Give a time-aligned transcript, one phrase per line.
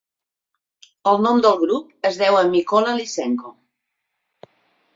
[1.11, 3.55] El nom del grup es deu a Mykola Lysenko.